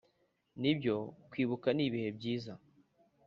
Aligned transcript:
nibyo, 0.61 0.95
kwibuka 1.31 1.67
nibihe 1.77 2.09
byiza, 2.17 2.53